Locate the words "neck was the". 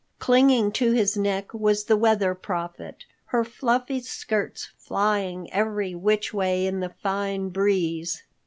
1.15-1.95